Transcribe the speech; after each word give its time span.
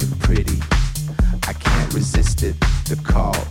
And 0.00 0.20
pretty. 0.20 0.60
I 1.48 1.52
can't 1.52 1.94
resist 1.94 2.42
it, 2.42 2.58
the 2.84 3.00
call 3.02 3.45